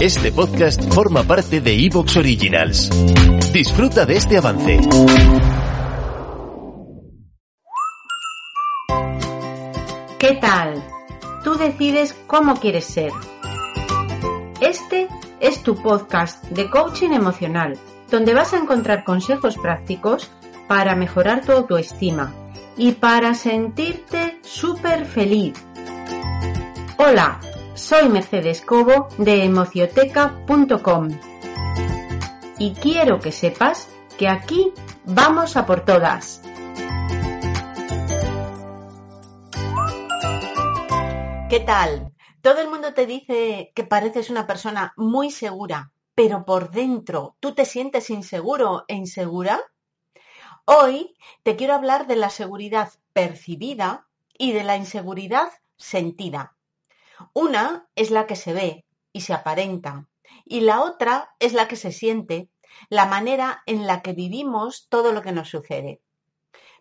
Este 0.00 0.32
podcast 0.32 0.92
forma 0.92 1.22
parte 1.22 1.60
de 1.60 1.86
Evox 1.86 2.16
Originals. 2.16 2.90
Disfruta 3.52 4.04
de 4.04 4.16
este 4.16 4.36
avance. 4.36 4.80
¿Qué 10.18 10.34
tal? 10.40 10.82
Tú 11.42 11.54
decides 11.56 12.14
cómo 12.26 12.56
quieres 12.56 12.84
ser. 12.84 13.12
Este 14.60 15.08
es 15.40 15.62
tu 15.62 15.74
podcast 15.76 16.44
de 16.50 16.70
coaching 16.70 17.10
emocional, 17.10 17.78
donde 18.10 18.34
vas 18.34 18.52
a 18.52 18.58
encontrar 18.58 19.04
consejos 19.04 19.56
prácticos 19.56 20.30
para 20.68 20.96
mejorar 20.96 21.44
tu 21.44 21.52
autoestima 21.52 22.34
y 22.76 22.92
para 22.92 23.34
sentirte 23.34 24.38
súper 24.42 25.04
feliz. 25.06 25.54
Hola, 26.96 27.40
soy 27.74 28.08
Mercedes 28.08 28.62
Cobo 28.62 29.08
de 29.18 29.44
emocioteca.com 29.44 31.08
y 32.58 32.72
quiero 32.74 33.18
que 33.18 33.32
sepas 33.32 33.88
que 34.16 34.28
aquí 34.28 34.72
vamos 35.04 35.56
a 35.56 35.66
por 35.66 35.84
todas. 35.84 36.40
¿Qué 41.50 41.60
tal? 41.60 42.12
Todo 42.42 42.60
el 42.60 42.70
mundo 42.70 42.94
te 42.94 43.06
dice 43.06 43.72
que 43.74 43.84
pareces 43.84 44.30
una 44.30 44.46
persona 44.46 44.92
muy 44.96 45.30
segura, 45.30 45.92
pero 46.14 46.44
por 46.44 46.70
dentro 46.70 47.36
tú 47.40 47.54
te 47.54 47.64
sientes 47.64 48.08
inseguro 48.10 48.84
e 48.86 48.94
insegura. 48.94 49.60
Hoy 50.64 51.16
te 51.42 51.56
quiero 51.56 51.74
hablar 51.74 52.06
de 52.06 52.16
la 52.16 52.30
seguridad 52.30 52.92
percibida 53.12 54.06
y 54.38 54.52
de 54.52 54.62
la 54.62 54.76
inseguridad 54.76 55.50
sentida. 55.76 56.53
Una 57.32 57.88
es 57.94 58.10
la 58.10 58.26
que 58.26 58.36
se 58.36 58.52
ve 58.52 58.84
y 59.12 59.22
se 59.22 59.32
aparenta 59.32 60.06
y 60.44 60.60
la 60.60 60.82
otra 60.82 61.34
es 61.38 61.52
la 61.52 61.68
que 61.68 61.76
se 61.76 61.92
siente, 61.92 62.48
la 62.88 63.06
manera 63.06 63.62
en 63.66 63.86
la 63.86 64.02
que 64.02 64.12
vivimos 64.12 64.88
todo 64.88 65.12
lo 65.12 65.22
que 65.22 65.32
nos 65.32 65.48
sucede. 65.48 66.00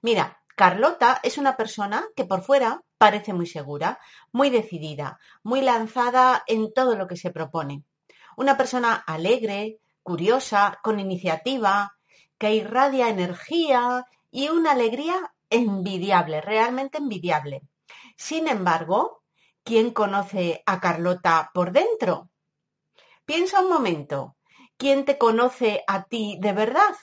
Mira, 0.01 0.41
Carlota 0.55 1.19
es 1.23 1.37
una 1.37 1.55
persona 1.55 2.05
que 2.15 2.25
por 2.25 2.41
fuera 2.43 2.83
parece 2.97 3.33
muy 3.33 3.47
segura, 3.47 3.99
muy 4.31 4.49
decidida, 4.49 5.19
muy 5.43 5.61
lanzada 5.61 6.43
en 6.47 6.73
todo 6.73 6.95
lo 6.95 7.07
que 7.07 7.17
se 7.17 7.31
propone. 7.31 7.83
Una 8.35 8.57
persona 8.57 8.95
alegre, 8.95 9.79
curiosa, 10.03 10.79
con 10.83 10.99
iniciativa, 10.99 11.95
que 12.37 12.53
irradia 12.55 13.09
energía 13.09 14.05
y 14.31 14.49
una 14.49 14.71
alegría 14.71 15.33
envidiable, 15.49 16.41
realmente 16.41 16.97
envidiable. 16.97 17.61
Sin 18.15 18.47
embargo, 18.47 19.22
¿quién 19.63 19.91
conoce 19.91 20.61
a 20.65 20.79
Carlota 20.79 21.51
por 21.53 21.71
dentro? 21.71 22.29
Piensa 23.25 23.61
un 23.61 23.69
momento, 23.69 24.35
¿quién 24.77 25.05
te 25.05 25.17
conoce 25.17 25.83
a 25.87 26.03
ti 26.03 26.37
de 26.41 26.53
verdad? 26.53 26.95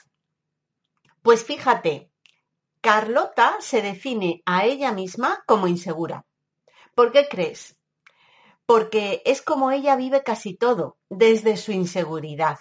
Pues 1.21 1.43
fíjate, 1.43 2.11
Carlota 2.81 3.57
se 3.59 3.81
define 3.81 4.41
a 4.45 4.65
ella 4.65 4.91
misma 4.91 5.43
como 5.45 5.67
insegura. 5.67 6.25
¿Por 6.95 7.11
qué 7.11 7.27
crees? 7.27 7.77
Porque 8.65 9.21
es 9.25 9.41
como 9.41 9.71
ella 9.71 9.95
vive 9.95 10.23
casi 10.23 10.55
todo, 10.55 10.97
desde 11.09 11.57
su 11.57 11.71
inseguridad. 11.71 12.59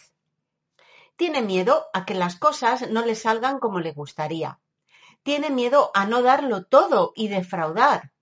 Tiene 1.16 1.42
miedo 1.42 1.86
a 1.92 2.04
que 2.04 2.14
las 2.14 2.36
cosas 2.36 2.90
no 2.90 3.04
le 3.04 3.14
salgan 3.14 3.60
como 3.60 3.80
le 3.80 3.92
gustaría. 3.92 4.60
Tiene 5.22 5.50
miedo 5.50 5.90
a 5.94 6.06
no 6.06 6.22
darlo 6.22 6.64
todo 6.64 7.12
y 7.14 7.28
defraudar. 7.28 8.12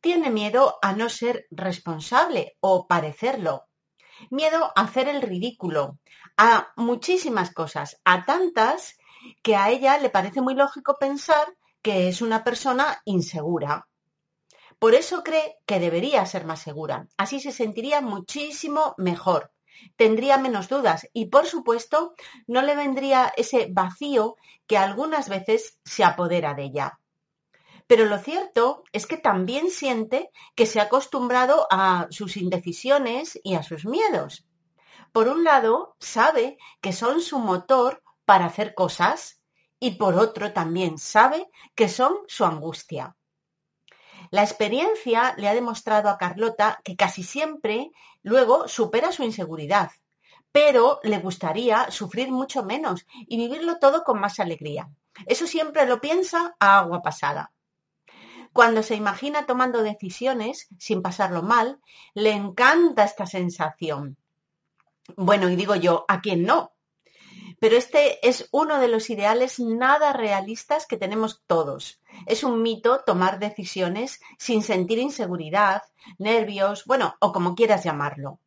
Tiene 0.00 0.30
miedo 0.30 0.78
a 0.80 0.92
no 0.92 1.08
ser 1.08 1.46
responsable 1.50 2.56
o 2.60 2.86
parecerlo. 2.86 3.66
Miedo 4.30 4.72
a 4.74 4.82
hacer 4.82 5.08
el 5.08 5.22
ridículo. 5.22 5.98
A 6.36 6.72
muchísimas 6.76 7.52
cosas, 7.52 8.00
a 8.04 8.24
tantas 8.24 8.96
que 9.42 9.56
a 9.56 9.68
ella 9.70 9.98
le 9.98 10.10
parece 10.10 10.40
muy 10.40 10.54
lógico 10.54 10.96
pensar 10.98 11.54
que 11.82 12.08
es 12.08 12.22
una 12.22 12.44
persona 12.44 13.02
insegura. 13.04 13.88
Por 14.78 14.94
eso 14.94 15.22
cree 15.22 15.58
que 15.66 15.78
debería 15.78 16.24
ser 16.24 16.46
más 16.46 16.60
segura. 16.60 17.06
Así 17.18 17.40
se 17.40 17.52
sentiría 17.52 18.00
muchísimo 18.00 18.94
mejor. 18.96 19.52
Tendría 19.96 20.38
menos 20.38 20.68
dudas 20.68 21.08
y, 21.12 21.26
por 21.26 21.46
supuesto, 21.46 22.14
no 22.46 22.62
le 22.62 22.74
vendría 22.74 23.32
ese 23.36 23.68
vacío 23.70 24.36
que 24.66 24.78
algunas 24.78 25.28
veces 25.28 25.78
se 25.84 26.04
apodera 26.04 26.54
de 26.54 26.64
ella. 26.64 26.99
Pero 27.90 28.04
lo 28.04 28.18
cierto 28.18 28.84
es 28.92 29.04
que 29.08 29.16
también 29.16 29.68
siente 29.68 30.30
que 30.54 30.64
se 30.64 30.78
ha 30.78 30.84
acostumbrado 30.84 31.66
a 31.72 32.06
sus 32.10 32.36
indecisiones 32.36 33.36
y 33.42 33.56
a 33.56 33.64
sus 33.64 33.84
miedos. 33.84 34.46
Por 35.10 35.26
un 35.26 35.42
lado, 35.42 35.96
sabe 35.98 36.56
que 36.80 36.92
son 36.92 37.20
su 37.20 37.40
motor 37.40 38.04
para 38.24 38.44
hacer 38.44 38.74
cosas 38.74 39.40
y 39.80 39.96
por 39.96 40.14
otro 40.14 40.52
también 40.52 40.98
sabe 40.98 41.48
que 41.74 41.88
son 41.88 42.14
su 42.28 42.44
angustia. 42.44 43.16
La 44.30 44.44
experiencia 44.44 45.34
le 45.36 45.48
ha 45.48 45.54
demostrado 45.54 46.10
a 46.10 46.16
Carlota 46.16 46.78
que 46.84 46.94
casi 46.94 47.24
siempre 47.24 47.90
luego 48.22 48.68
supera 48.68 49.10
su 49.10 49.24
inseguridad, 49.24 49.90
pero 50.52 51.00
le 51.02 51.18
gustaría 51.18 51.90
sufrir 51.90 52.30
mucho 52.30 52.62
menos 52.62 53.04
y 53.26 53.36
vivirlo 53.36 53.80
todo 53.80 54.04
con 54.04 54.20
más 54.20 54.38
alegría. 54.38 54.88
Eso 55.26 55.48
siempre 55.48 55.86
lo 55.86 56.00
piensa 56.00 56.54
a 56.60 56.78
agua 56.78 57.02
pasada. 57.02 57.50
Cuando 58.52 58.82
se 58.82 58.96
imagina 58.96 59.46
tomando 59.46 59.82
decisiones 59.82 60.68
sin 60.78 61.02
pasarlo 61.02 61.42
mal, 61.42 61.80
le 62.14 62.32
encanta 62.32 63.04
esta 63.04 63.26
sensación. 63.26 64.16
Bueno, 65.16 65.48
y 65.48 65.56
digo 65.56 65.76
yo, 65.76 66.04
¿a 66.08 66.20
quién 66.20 66.44
no? 66.44 66.72
Pero 67.60 67.76
este 67.76 68.26
es 68.26 68.48
uno 68.52 68.80
de 68.80 68.88
los 68.88 69.10
ideales 69.10 69.60
nada 69.60 70.12
realistas 70.12 70.86
que 70.86 70.96
tenemos 70.96 71.42
todos. 71.46 72.00
Es 72.26 72.42
un 72.42 72.62
mito 72.62 73.02
tomar 73.04 73.38
decisiones 73.38 74.20
sin 74.38 74.62
sentir 74.62 74.98
inseguridad, 74.98 75.82
nervios, 76.18 76.84
bueno, 76.86 77.16
o 77.20 77.32
como 77.32 77.54
quieras 77.54 77.84
llamarlo. 77.84 78.40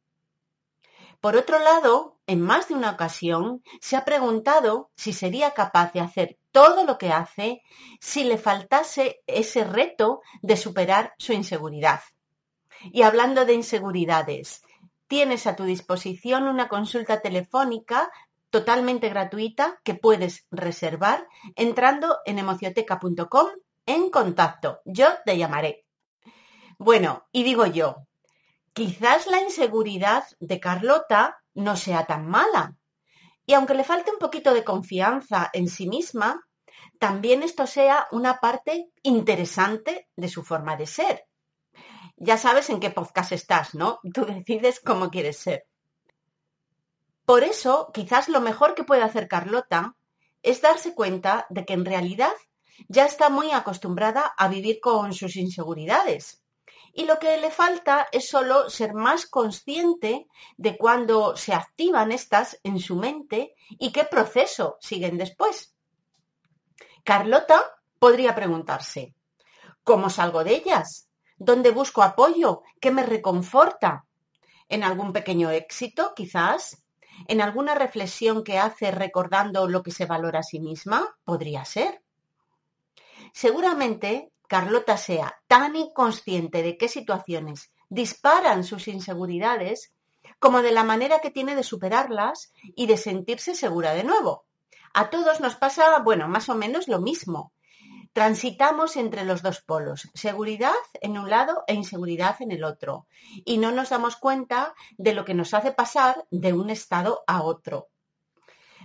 Por 1.23 1.37
otro 1.37 1.57
lado, 1.57 2.17
en 2.27 2.41
más 2.41 2.67
de 2.67 2.73
una 2.73 2.91
ocasión 2.91 3.63
se 3.79 3.95
ha 3.95 4.03
preguntado 4.03 4.91
si 4.97 5.13
sería 5.13 5.51
capaz 5.51 5.93
de 5.93 6.01
hacer 6.01 6.37
todo 6.51 6.83
lo 6.83 6.97
que 6.97 7.13
hace 7.13 7.61
si 8.01 8.25
le 8.25 8.37
faltase 8.37 9.21
ese 9.25 9.63
reto 9.63 10.19
de 10.41 10.57
superar 10.57 11.13
su 11.17 11.31
inseguridad. 11.31 12.01
Y 12.91 13.03
hablando 13.03 13.45
de 13.45 13.53
inseguridades, 13.53 14.63
tienes 15.07 15.47
a 15.47 15.55
tu 15.55 15.63
disposición 15.63 16.43
una 16.49 16.67
consulta 16.67 17.21
telefónica 17.21 18.11
totalmente 18.49 19.07
gratuita 19.07 19.79
que 19.85 19.95
puedes 19.95 20.45
reservar 20.51 21.29
entrando 21.55 22.17
en 22.25 22.39
emocioteca.com 22.39 23.47
en 23.85 24.09
contacto. 24.09 24.81
Yo 24.83 25.07
te 25.23 25.37
llamaré. 25.37 25.85
Bueno, 26.77 27.29
y 27.31 27.43
digo 27.43 27.65
yo, 27.65 28.07
quizás 28.73 29.27
la 29.27 29.41
inseguridad 29.41 30.25
de 30.39 30.59
Carlota 30.59 31.41
no 31.53 31.75
sea 31.75 32.05
tan 32.05 32.27
mala. 32.27 32.75
Y 33.45 33.53
aunque 33.53 33.75
le 33.75 33.83
falte 33.83 34.11
un 34.11 34.19
poquito 34.19 34.53
de 34.53 34.63
confianza 34.63 35.49
en 35.53 35.67
sí 35.67 35.87
misma, 35.87 36.47
también 36.99 37.43
esto 37.43 37.67
sea 37.67 38.07
una 38.11 38.39
parte 38.39 38.89
interesante 39.03 40.09
de 40.15 40.29
su 40.29 40.43
forma 40.43 40.75
de 40.75 40.87
ser. 40.87 41.25
Ya 42.15 42.37
sabes 42.37 42.69
en 42.69 42.79
qué 42.79 42.89
podcast 42.89 43.31
estás, 43.31 43.75
¿no? 43.75 43.99
Tú 44.13 44.25
decides 44.25 44.79
cómo 44.79 45.09
quieres 45.09 45.37
ser. 45.37 45.65
Por 47.25 47.43
eso, 47.43 47.91
quizás 47.93 48.29
lo 48.29 48.41
mejor 48.41 48.75
que 48.75 48.83
puede 48.83 49.01
hacer 49.01 49.27
Carlota 49.27 49.95
es 50.41 50.61
darse 50.61 50.93
cuenta 50.93 51.45
de 51.49 51.65
que 51.65 51.73
en 51.73 51.85
realidad 51.85 52.33
ya 52.87 53.05
está 53.05 53.29
muy 53.29 53.51
acostumbrada 53.51 54.33
a 54.37 54.47
vivir 54.47 54.79
con 54.81 55.13
sus 55.13 55.35
inseguridades. 55.35 56.42
Y 56.95 57.05
lo 57.05 57.17
que 57.17 57.37
le 57.37 57.49
falta 57.49 58.07
es 58.11 58.29
solo 58.29 58.69
ser 58.69 58.93
más 58.93 59.25
consciente 59.25 60.27
de 60.57 60.77
cuándo 60.77 61.35
se 61.35 61.53
activan 61.53 62.11
estas 62.11 62.59
en 62.63 62.79
su 62.79 62.95
mente 62.95 63.55
y 63.79 63.91
qué 63.91 64.03
proceso 64.03 64.77
siguen 64.79 65.17
después. 65.17 65.75
Carlota 67.03 67.63
podría 67.97 68.35
preguntarse, 68.35 69.15
¿cómo 69.83 70.11
salgo 70.11 70.43
de 70.43 70.55
ellas? 70.55 71.09
¿Dónde 71.37 71.71
busco 71.71 72.03
apoyo? 72.03 72.61
¿Qué 72.79 72.91
me 72.91 73.03
reconforta? 73.03 74.05
¿En 74.69 74.83
algún 74.83 75.13
pequeño 75.13 75.49
éxito, 75.49 76.13
quizás? 76.15 76.83
¿En 77.27 77.41
alguna 77.41 77.75
reflexión 77.75 78.43
que 78.43 78.59
hace 78.59 78.91
recordando 78.91 79.67
lo 79.67 79.81
que 79.81 79.91
se 79.91 80.05
valora 80.05 80.39
a 80.39 80.43
sí 80.43 80.59
misma? 80.59 81.17
Podría 81.23 81.65
ser. 81.65 82.03
Seguramente 83.33 84.32
Carlota 84.47 84.97
sea 84.97 85.41
tan 85.47 85.75
inconsciente 85.75 86.61
de 86.63 86.77
qué 86.77 86.87
situaciones 86.87 87.71
disparan 87.89 88.63
sus 88.63 88.87
inseguridades 88.87 89.93
como 90.39 90.61
de 90.61 90.71
la 90.71 90.83
manera 90.83 91.19
que 91.19 91.31
tiene 91.31 91.55
de 91.55 91.63
superarlas 91.63 92.51
y 92.75 92.87
de 92.87 92.97
sentirse 92.97 93.55
segura 93.55 93.93
de 93.93 94.03
nuevo. 94.03 94.45
A 94.93 95.09
todos 95.09 95.39
nos 95.39 95.55
pasa, 95.55 95.99
bueno, 95.99 96.27
más 96.27 96.49
o 96.49 96.55
menos 96.55 96.87
lo 96.87 96.99
mismo. 96.99 97.53
Transitamos 98.13 98.95
entre 98.95 99.25
los 99.25 99.41
dos 99.41 99.61
polos, 99.61 100.09
seguridad 100.13 100.75
en 101.01 101.17
un 101.17 101.29
lado 101.29 101.63
e 101.65 101.73
inseguridad 101.73 102.35
en 102.41 102.51
el 102.51 102.63
otro, 102.63 103.07
y 103.43 103.57
no 103.57 103.71
nos 103.71 103.89
damos 103.89 104.17
cuenta 104.17 104.75
de 104.97 105.13
lo 105.13 105.25
que 105.25 105.33
nos 105.33 105.53
hace 105.55 105.71
pasar 105.71 106.27
de 106.29 106.53
un 106.53 106.69
estado 106.69 107.23
a 107.25 107.41
otro. 107.41 107.89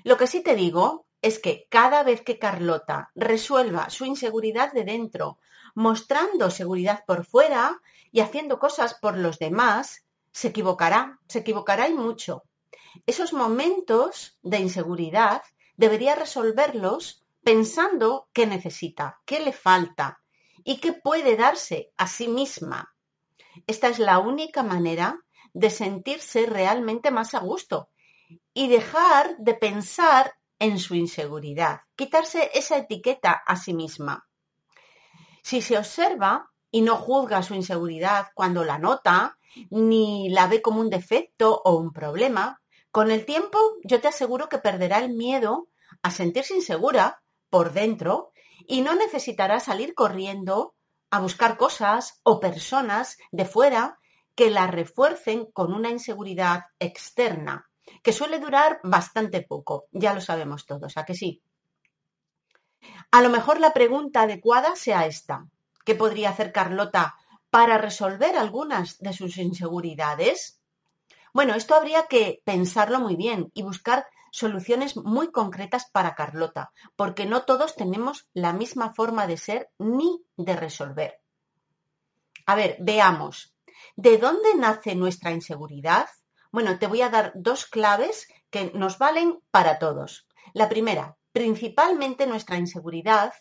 Lo 0.05 0.17
que 0.17 0.27
sí 0.27 0.43
te 0.43 0.55
digo 0.55 1.08
es 1.23 1.39
que 1.39 1.67
cada 1.69 2.03
vez 2.03 2.23
que 2.23 2.39
Carlota 2.39 3.11
resuelva 3.15 3.91
su 3.91 4.05
inseguridad 4.05 4.73
de 4.73 4.85
dentro, 4.85 5.39
mostrando 5.75 6.51
seguridad 6.51 7.05
por 7.07 7.25
fuera 7.25 7.81
y 8.13 8.21
haciendo 8.21 8.59
cosas 8.59 8.95
por 8.95 9.17
los 9.17 9.39
demás, 9.39 10.05
se 10.33 10.49
equivocará, 10.49 11.19
se 11.29 11.41
equivocará 11.41 11.89
y 11.89 11.95
mucho. 11.95 12.45
Esos 13.07 13.33
momentos 13.33 14.39
de 14.43 14.59
inseguridad 14.59 15.43
debería 15.77 16.15
resolverlos 16.15 17.25
pensando 17.43 18.29
qué 18.33 18.47
necesita, 18.47 19.21
qué 19.25 19.41
le 19.41 19.53
falta 19.53 20.21
y 20.65 20.79
qué 20.79 20.93
puede 20.93 21.37
darse 21.37 21.93
a 21.97 22.07
sí 22.07 22.29
misma. 22.29 22.95
Esta 23.67 23.89
es 23.89 23.99
la 23.99 24.19
única 24.19 24.63
manera 24.63 25.21
de 25.53 25.71
sentirse 25.71 26.47
realmente 26.47 27.11
más 27.11 27.35
a 27.35 27.41
gusto 27.41 27.89
y 28.53 28.69
dejar 28.69 29.37
de 29.39 29.55
pensar 29.55 30.35
en 30.59 30.79
su 30.79 30.95
inseguridad, 30.95 31.83
quitarse 31.97 32.51
esa 32.55 32.79
etiqueta 32.79 33.33
a 33.33 33.57
sí 33.57 33.75
misma. 33.75 34.29
Si 35.43 35.63
se 35.63 35.79
observa 35.79 36.51
y 36.71 36.83
no 36.83 36.97
juzga 36.97 37.43
su 37.43 37.55
inseguridad 37.55 38.29
cuando 38.35 38.65
la 38.65 38.79
nota, 38.79 39.39
ni 39.71 40.29
la 40.31 40.47
ve 40.47 40.61
como 40.61 40.81
un 40.81 40.91
defecto 40.91 41.61
o 41.65 41.77
un 41.77 41.93
problema, 41.93 42.61
con 42.91 43.11
el 43.11 43.25
tiempo 43.25 43.59
yo 43.85 44.01
te 44.01 44.09
aseguro 44.09 44.49
que 44.49 44.59
perderá 44.59 44.99
el 44.99 45.15
miedo 45.15 45.69
a 46.03 46.11
sentirse 46.11 46.55
insegura 46.55 47.23
por 47.51 47.73
dentro 47.73 48.33
y 48.67 48.83
no 48.83 48.95
necesitará 48.95 49.61
salir 49.61 49.95
corriendo 49.95 50.75
a 51.11 51.21
buscar 51.21 51.57
cosas 51.57 52.21
o 52.23 52.41
personas 52.41 53.17
de 53.31 53.45
fuera 53.45 53.99
que 54.35 54.51
la 54.51 54.67
refuercen 54.67 55.47
con 55.53 55.73
una 55.73 55.91
inseguridad 55.91 56.65
externa, 56.79 57.69
que 58.03 58.13
suele 58.13 58.39
durar 58.39 58.81
bastante 58.83 59.43
poco, 59.43 59.87
ya 59.93 60.15
lo 60.15 60.21
sabemos 60.21 60.67
todos, 60.67 60.97
¿a 60.97 61.05
que 61.05 61.15
sí? 61.15 61.43
A 63.11 63.23
lo 63.23 63.31
mejor 63.31 63.61
la 63.61 63.73
pregunta 63.73 64.23
adecuada 64.23 64.77
sea 64.77 65.07
esta. 65.07 65.47
¿Qué 65.85 65.95
podría 65.95 66.31
hacer 66.31 66.53
Carlota 66.53 67.17
para 67.51 67.79
resolver 67.79 68.37
algunas 68.37 68.99
de 68.99 69.13
sus 69.13 69.39
inseguridades? 69.39 70.61
Bueno, 71.33 71.55
esto 71.55 71.75
habría 71.75 72.07
que 72.07 72.43
pensarlo 72.45 73.01
muy 73.01 73.17
bien 73.17 73.51
y 73.55 73.63
buscar 73.63 74.07
soluciones 74.31 74.97
muy 74.97 75.31
concretas 75.31 75.91
para 75.91 76.15
Carlota, 76.15 76.73
porque 76.97 77.27
no 77.27 77.45
todos 77.45 77.77
tenemos 77.77 78.29
la 78.35 78.53
misma 78.53 78.93
forma 78.95 79.27
de 79.27 79.37
ser 79.37 79.71
ni 79.79 80.23
de 80.37 80.57
resolver. 80.57 81.21
A 82.47 82.55
ver, 82.55 82.77
veamos. 82.81 83.55
¿De 83.97 84.19
dónde 84.19 84.55
nace 84.57 84.95
nuestra 84.95 85.33
inseguridad? 85.33 86.09
Bueno, 86.51 86.79
te 86.79 86.87
voy 86.87 87.03
a 87.03 87.11
dar 87.11 87.33
dos 87.35 87.67
claves 87.67 88.29
que 88.51 88.71
nos 88.75 88.99
valen 88.99 89.41
para 89.51 89.79
todos. 89.79 90.27
La 90.55 90.69
primera, 90.69 91.17
principalmente 91.33 92.27
nuestra 92.27 92.57
inseguridad 92.57 93.35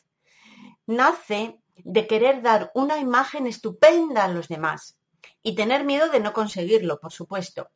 nace 0.85 1.59
de 1.75 2.07
querer 2.07 2.41
dar 2.41 2.71
una 2.73 2.97
imagen 2.97 3.47
estupenda 3.47 4.25
a 4.25 4.27
los 4.27 4.47
demás 4.47 4.97
y 5.41 5.55
tener 5.55 5.85
miedo 5.85 6.09
de 6.09 6.19
no 6.19 6.33
conseguirlo, 6.33 6.99
por 6.99 7.11
supuesto. 7.11 7.69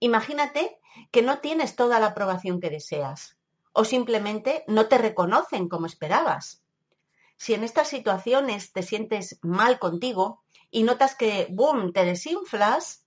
Imagínate 0.00 0.78
que 1.10 1.22
no 1.22 1.38
tienes 1.38 1.74
toda 1.74 1.98
la 1.98 2.08
aprobación 2.08 2.60
que 2.60 2.70
deseas 2.70 3.36
o 3.72 3.84
simplemente 3.84 4.64
no 4.66 4.86
te 4.86 4.98
reconocen 4.98 5.68
como 5.68 5.86
esperabas. 5.86 6.62
Si 7.36 7.54
en 7.54 7.64
estas 7.64 7.88
situaciones 7.88 8.72
te 8.72 8.82
sientes 8.82 9.38
mal 9.42 9.78
contigo 9.78 10.42
y 10.70 10.82
notas 10.82 11.14
que, 11.14 11.46
boom, 11.50 11.92
te 11.92 12.04
desinflas, 12.04 13.04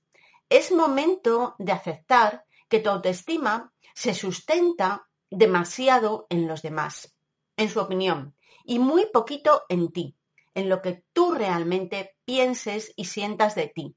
es 0.51 0.71
momento 0.71 1.55
de 1.59 1.71
aceptar 1.71 2.43
que 2.67 2.79
tu 2.79 2.89
autoestima 2.89 3.71
se 3.95 4.13
sustenta 4.13 5.07
demasiado 5.29 6.27
en 6.29 6.45
los 6.45 6.61
demás, 6.61 7.15
en 7.55 7.69
su 7.69 7.79
opinión, 7.79 8.35
y 8.65 8.77
muy 8.77 9.05
poquito 9.13 9.63
en 9.69 9.93
ti, 9.93 10.17
en 10.53 10.67
lo 10.67 10.81
que 10.81 11.05
tú 11.13 11.31
realmente 11.31 12.17
pienses 12.25 12.91
y 12.97 13.05
sientas 13.05 13.55
de 13.55 13.67
ti, 13.67 13.95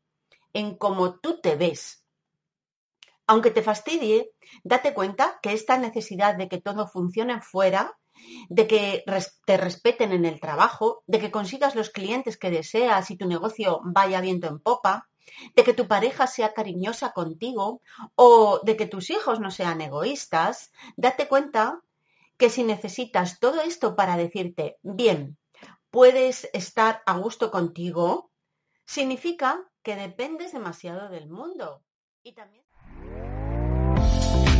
en 0.52 0.78
cómo 0.78 1.18
tú 1.18 1.40
te 1.40 1.56
ves, 1.56 2.04
aunque 3.26 3.50
te 3.50 3.62
fastidie, 3.62 4.30
date 4.62 4.94
cuenta 4.94 5.40
que 5.42 5.54
esta 5.54 5.76
necesidad 5.76 6.36
de 6.36 6.48
que 6.48 6.60
todo 6.60 6.86
funcione 6.86 7.40
fuera, 7.40 7.98
de 8.48 8.68
que 8.68 9.04
te 9.44 9.56
respeten 9.56 10.12
en 10.12 10.24
el 10.24 10.38
trabajo, 10.38 11.02
de 11.08 11.18
que 11.18 11.32
consigas 11.32 11.74
los 11.74 11.90
clientes 11.90 12.36
que 12.36 12.50
deseas 12.50 13.10
y 13.10 13.16
tu 13.16 13.26
negocio 13.26 13.80
vaya 13.82 14.20
viento 14.20 14.46
en 14.46 14.60
popa, 14.60 15.08
de 15.54 15.64
que 15.64 15.74
tu 15.74 15.86
pareja 15.86 16.26
sea 16.26 16.54
cariñosa 16.54 17.12
contigo 17.12 17.80
o 18.14 18.60
de 18.62 18.76
que 18.76 18.86
tus 18.86 19.10
hijos 19.10 19.40
no 19.40 19.50
sean 19.50 19.80
egoístas, 19.80 20.72
date 20.96 21.28
cuenta 21.28 21.80
que 22.36 22.50
si 22.50 22.64
necesitas 22.64 23.38
todo 23.38 23.60
esto 23.60 23.96
para 23.96 24.16
decirte, 24.16 24.78
bien, 24.82 25.38
puedes 25.90 26.48
estar 26.52 27.02
a 27.06 27.16
gusto 27.18 27.50
contigo, 27.50 28.30
significa 28.84 29.70
que 29.82 29.96
dependes 29.96 30.52
demasiado 30.52 31.08
del 31.08 31.28
mundo. 31.28 31.82